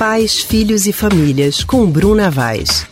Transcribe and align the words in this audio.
Pais, 0.00 0.40
Filhos 0.40 0.86
e 0.86 0.94
Famílias, 0.94 1.62
com 1.62 1.84
Bruna 1.84 2.30
Vaz. 2.30 2.88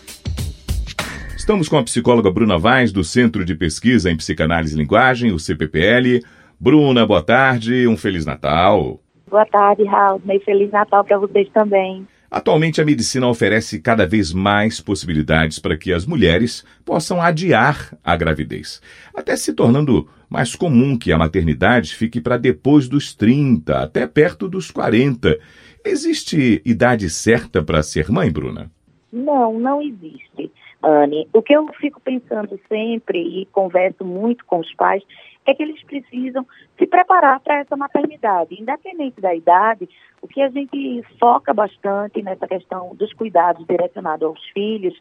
Estamos 1.35 1.67
com 1.67 1.79
a 1.79 1.83
psicóloga 1.83 2.31
Bruna 2.31 2.59
Vaz, 2.59 2.93
do 2.93 3.03
Centro 3.03 3.47
de 3.47 3.55
Pesquisa 3.55 4.11
em 4.11 4.17
Psicanálise 4.19 4.75
e 4.75 4.79
Linguagem, 4.79 5.33
o 5.33 5.39
CPPL. 5.39 6.23
Bruna, 6.61 7.07
boa 7.07 7.23
tarde, 7.23 7.89
um 7.89 7.97
Feliz 7.97 8.27
Natal. 8.27 9.01
Boa 9.31 9.47
tarde, 9.47 9.85
Raul. 9.85 10.21
E 10.29 10.39
Feliz 10.41 10.71
Natal 10.71 11.03
para 11.03 11.17
vocês 11.17 11.49
também. 11.49 12.07
Atualmente, 12.31 12.81
a 12.81 12.85
medicina 12.85 13.27
oferece 13.27 13.81
cada 13.81 14.07
vez 14.07 14.33
mais 14.33 14.81
possibilidades 14.81 15.59
para 15.59 15.79
que 15.79 15.93
as 15.93 16.05
mulheres 16.05 16.63
possam 16.85 17.23
adiar 17.23 17.97
a 18.05 18.17
gravidez, 18.17 18.83
até 19.15 19.35
se 19.35 19.55
tornando 19.55 20.07
mais 20.29 20.55
comum 20.55 20.99
que 20.99 21.11
a 21.11 21.17
maternidade 21.17 21.95
fique 21.95 22.21
para 22.21 22.37
depois 22.37 22.87
dos 22.87 23.15
30, 23.15 23.79
até 23.79 24.07
perto 24.07 24.47
dos 24.47 24.71
40. 24.71 25.39
Existe 25.83 26.61
idade 26.67 27.09
certa 27.09 27.63
para 27.63 27.83
ser 27.83 28.11
mãe, 28.11 28.31
Bruna? 28.31 28.71
Não, 29.11 29.59
não 29.59 29.81
existe, 29.81 30.48
Anne. 30.83 31.29
O 31.33 31.43
que 31.43 31.55
eu 31.55 31.67
fico 31.75 32.01
pensando 32.01 32.59
sempre 32.69 33.19
e 33.19 33.47
converso 33.47 34.05
muito 34.05 34.45
com 34.45 34.61
os 34.61 34.73
pais 34.75 35.03
é 35.45 35.55
que 35.55 35.63
eles 35.63 35.83
precisam 35.83 36.47
se 36.79 36.87
preparar 36.87 37.41
para 37.41 37.59
essa 37.61 37.77
maternidade. 37.77 38.61
Independente 38.61 39.21
da 39.21 39.35
idade, 39.35 39.89
o 40.21 40.29
que 40.29 40.43
a 40.43 40.49
gente 40.51 41.03
foca 41.19 41.55
bastante 41.55 42.23
nessa 42.23 42.47
questão 42.47 42.95
dos 42.95 43.13
cuidados 43.15 43.67
direcionados 43.67 44.29
aos 44.29 44.49
filhos 44.51 44.95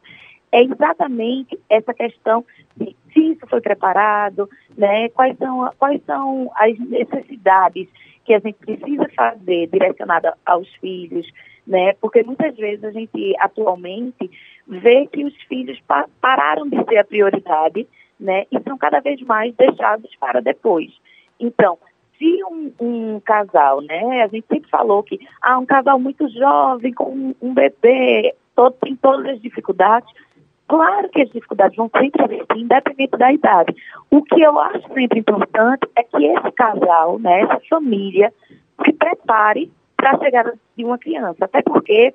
é 0.50 0.62
exatamente 0.62 1.58
essa 1.68 1.92
questão 1.92 2.44
de 2.74 2.96
se 3.12 3.32
isso 3.32 3.46
foi 3.46 3.60
preparado, 3.60 4.48
né, 4.76 5.10
quais, 5.10 5.36
são, 5.36 5.70
quais 5.78 6.02
são 6.06 6.50
as 6.54 6.78
necessidades 6.78 7.86
que 8.28 8.34
a 8.34 8.38
gente 8.38 8.58
precisa 8.58 9.08
fazer 9.16 9.66
direcionada 9.66 10.34
aos 10.46 10.68
filhos, 10.76 11.26
né, 11.66 11.94
porque 12.00 12.22
muitas 12.22 12.56
vezes 12.56 12.84
a 12.84 12.90
gente 12.90 13.34
atualmente 13.40 14.30
vê 14.66 15.06
que 15.06 15.24
os 15.24 15.34
filhos 15.48 15.78
pa 15.86 16.06
pararam 16.20 16.68
de 16.68 16.82
ser 16.84 16.98
a 16.98 17.04
prioridade 17.04 17.86
né? 18.18 18.46
E 18.50 18.60
são 18.62 18.76
cada 18.76 19.00
vez 19.00 19.20
mais 19.22 19.54
deixados 19.54 20.10
para 20.16 20.40
depois. 20.40 20.90
Então, 21.38 21.78
se 22.18 22.42
um, 22.44 22.72
um, 22.80 23.20
casal, 23.20 23.80
né? 23.80 24.22
A 24.22 24.26
gente 24.26 24.46
sempre 24.48 24.68
falou 24.68 25.02
que 25.02 25.18
ah, 25.40 25.58
um 25.58 25.66
casal 25.66 25.98
muito 25.98 26.28
jovem, 26.28 26.92
com 26.92 27.10
um, 27.10 27.34
um 27.40 27.54
bebê, 27.54 28.34
todo, 28.56 28.74
tem 28.80 28.96
todas 28.96 29.34
as 29.34 29.40
dificuldades. 29.40 30.08
Claro 30.68 31.08
que 31.08 31.22
as 31.22 31.30
dificuldades 31.30 31.76
vão 31.76 31.90
sempre 31.98 32.34
existir, 32.34 32.58
independente 32.58 33.16
da 33.16 33.32
idade. 33.32 33.74
O 34.10 34.22
que 34.22 34.40
eu 34.40 34.58
acho 34.60 34.86
sempre 34.92 35.18
importante 35.18 35.88
é 35.96 36.02
que 36.02 36.24
esse 36.26 36.52
casal, 36.52 37.18
né, 37.18 37.40
essa 37.40 37.58
família, 37.70 38.32
se 38.84 38.92
prepare 38.92 39.72
para 39.96 40.12
a 40.12 40.18
chegada 40.18 40.54
de 40.76 40.84
uma 40.84 40.98
criança. 40.98 41.46
Até 41.46 41.62
porque, 41.62 42.14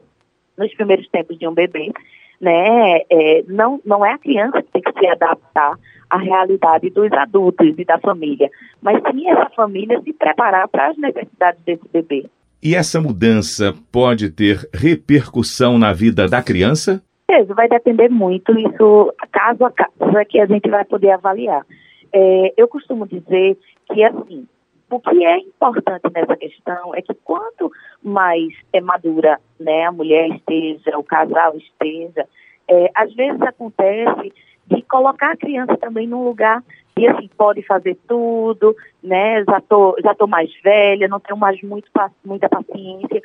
nos 0.56 0.74
primeiros 0.76 1.08
tempos 1.10 1.38
de 1.40 1.48
um 1.48 1.54
bebê, 1.54 1.92
né, 2.40 3.00
é, 3.10 3.44
não, 3.48 3.82
não 3.84 4.06
é 4.06 4.14
a 4.14 4.20
criança 4.20 4.62
que 4.62 4.72
tem 4.72 4.82
que 4.84 5.00
se 5.00 5.08
adaptar 5.08 5.76
à 6.10 6.18
realidade 6.18 6.92
dos 6.92 7.12
adultos 7.12 7.74
e 7.76 7.84
da 7.84 7.98
família, 7.98 8.52
mas 8.82 9.02
sim 9.10 9.30
essa 9.30 9.50
família 9.56 10.00
se 10.02 10.14
preparar 10.14 10.68
para 10.68 10.90
as 10.90 10.98
necessidades 10.98 11.60
desse 11.66 11.88
bebê. 11.92 12.28
E 12.62 12.76
essa 12.76 13.02
mudança 13.02 13.74
pode 13.92 14.30
ter 14.30 14.70
repercussão 14.74 15.80
na 15.80 15.92
vida 15.92 16.30
da 16.30 16.42
criança? 16.42 17.04
Isso 17.30 17.56
vai 17.56 17.68
depender 17.68 18.10
muito, 18.10 18.52
isso 18.58 19.14
caso 19.32 19.66
a 19.66 19.72
caso 19.72 20.18
é 20.18 20.26
que 20.26 20.40
a 20.40 20.46
gente 20.46 20.70
vai 20.70 20.86
poder 20.86 21.12
avaliar. 21.12 21.66
É, 22.12 22.54
eu 22.58 22.68
costumo 22.68 23.08
dizer 23.08 23.58
que, 23.92 24.04
assim, 24.04 24.48
o 24.90 25.00
que 25.00 25.26
é 25.26 25.38
importante 25.40 26.04
nessa 26.14 26.36
questão 26.36 26.94
é 26.94 27.02
que 27.02 27.14
quanto 27.24 27.72
mais 28.04 28.54
é 28.72 28.80
madura 28.80 29.40
né, 29.60 29.86
a 29.86 29.92
mulher 29.92 30.30
esteja, 30.30 30.98
o 30.98 31.04
casal 31.04 31.58
esteja, 31.58 32.28
é, 32.68 32.92
às 32.94 33.14
vezes 33.16 33.42
acontece 33.42 34.32
de 34.68 34.82
colocar 34.84 35.32
a 35.32 35.38
criança 35.38 35.76
também 35.78 36.08
num 36.08 36.24
lugar 36.24 36.64
que 36.96 37.08
assim 37.08 37.28
pode 37.36 37.64
fazer 37.64 37.98
tudo, 38.08 38.76
né? 39.02 39.44
Já 39.44 39.60
tô, 39.62 39.96
já 40.04 40.14
tô 40.14 40.28
mais 40.28 40.52
velha, 40.64 41.08
não 41.08 41.20
tenho 41.20 41.38
mais 41.38 41.60
muito, 41.62 41.90
muita 42.24 42.48
paciência. 42.48 43.22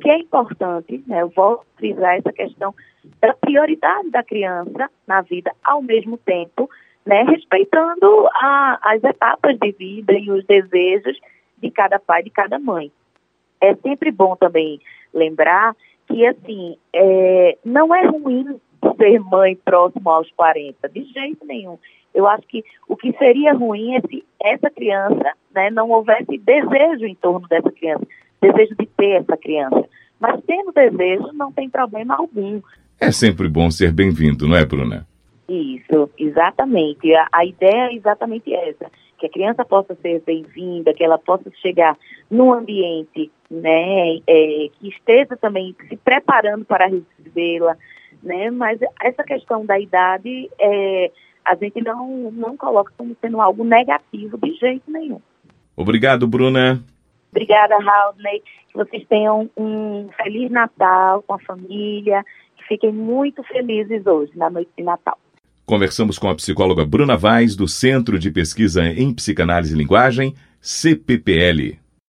Que 0.00 0.10
é 0.10 0.18
importante, 0.18 1.02
né? 1.06 1.22
Eu 1.22 1.28
vou 1.28 1.64
frisar 1.76 2.16
essa 2.16 2.32
questão 2.32 2.74
da 3.20 3.34
prioridade 3.34 4.10
da 4.10 4.22
criança 4.22 4.90
na 5.06 5.20
vida 5.20 5.52
ao 5.62 5.82
mesmo 5.82 6.16
tempo 6.18 6.68
né, 7.04 7.22
respeitando 7.24 8.28
a, 8.34 8.78
as 8.82 9.02
etapas 9.02 9.58
de 9.58 9.72
vida 9.72 10.12
e 10.12 10.30
os 10.30 10.44
desejos 10.44 11.18
de 11.58 11.70
cada 11.70 11.98
pai, 11.98 12.22
de 12.22 12.30
cada 12.30 12.58
mãe. 12.58 12.90
É 13.60 13.74
sempre 13.76 14.10
bom 14.10 14.36
também 14.36 14.80
lembrar 15.12 15.74
que, 16.06 16.26
assim, 16.26 16.76
é, 16.92 17.58
não 17.64 17.94
é 17.94 18.06
ruim 18.06 18.60
ser 18.96 19.20
mãe 19.20 19.56
próximo 19.56 20.08
aos 20.08 20.30
40, 20.32 20.88
de 20.88 21.04
jeito 21.04 21.44
nenhum. 21.44 21.78
Eu 22.14 22.26
acho 22.26 22.46
que 22.46 22.64
o 22.88 22.96
que 22.96 23.12
seria 23.18 23.52
ruim 23.52 23.96
é 23.96 24.00
se 24.00 24.24
essa 24.40 24.70
criança 24.70 25.32
né, 25.54 25.70
não 25.70 25.90
houvesse 25.90 26.38
desejo 26.38 27.06
em 27.06 27.14
torno 27.14 27.46
dessa 27.48 27.70
criança, 27.70 28.06
desejo 28.40 28.74
de 28.78 28.86
ter 28.86 29.22
essa 29.22 29.36
criança. 29.36 29.84
Mas 30.18 30.40
tendo 30.46 30.72
desejo, 30.72 31.32
não 31.32 31.50
tem 31.52 31.68
problema 31.68 32.16
algum. 32.16 32.60
É 33.00 33.10
sempre 33.10 33.48
bom 33.48 33.70
ser 33.70 33.92
bem-vindo, 33.92 34.46
não 34.46 34.56
é, 34.56 34.64
Bruna? 34.64 35.06
Isso, 35.48 36.08
exatamente. 36.18 37.12
A, 37.14 37.26
a, 37.32 37.44
ideia 37.44 37.90
é 37.90 37.94
exatamente 37.94 38.54
essa, 38.54 38.90
que 39.18 39.26
a 39.26 39.30
criança 39.30 39.64
possa 39.64 39.96
ser 39.96 40.22
bem-vinda, 40.24 40.94
que 40.94 41.02
ela 41.02 41.18
possa 41.18 41.50
chegar 41.60 41.96
num 42.30 42.52
ambiente, 42.52 43.30
né, 43.50 44.18
é, 44.26 44.68
que 44.78 44.88
esteja 44.88 45.36
também 45.36 45.74
se 45.88 45.96
preparando 45.96 46.64
para 46.64 46.86
recebê-la, 46.86 47.76
né, 48.22 48.50
mas 48.50 48.78
essa 49.02 49.24
questão 49.24 49.66
da 49.66 49.80
idade, 49.80 50.48
é, 50.60 51.10
a 51.44 51.56
gente 51.56 51.82
não, 51.82 52.30
não 52.30 52.56
coloca 52.56 52.92
como 52.96 53.16
sendo 53.20 53.40
algo 53.40 53.64
negativo 53.64 54.38
de 54.38 54.54
jeito 54.54 54.88
nenhum. 54.88 55.20
Obrigado, 55.76 56.28
Bruna. 56.28 56.80
Obrigada, 57.30 57.78
Raudney. 57.78 58.42
Que 58.68 58.76
vocês 58.76 59.04
tenham 59.08 59.50
um 59.56 60.08
feliz 60.16 60.50
Natal 60.50 61.22
com 61.26 61.34
a 61.34 61.38
família, 61.40 62.24
que 62.56 62.64
fiquem 62.68 62.92
muito 62.92 63.42
felizes 63.44 64.06
hoje, 64.06 64.32
na 64.36 64.48
noite 64.48 64.70
de 64.76 64.84
Natal. 64.84 65.18
Conversamos 65.66 66.18
com 66.18 66.28
a 66.28 66.34
psicóloga 66.34 66.84
Bruna 66.84 67.16
Vaz, 67.16 67.56
do 67.56 67.66
Centro 67.66 68.18
de 68.18 68.30
Pesquisa 68.30 68.84
em 68.84 69.14
Psicanálise 69.14 69.74
e 69.74 69.78
Linguagem, 69.78 70.34
CPPL. 70.60 71.79